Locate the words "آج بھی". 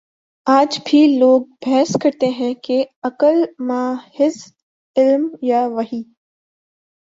0.47-0.99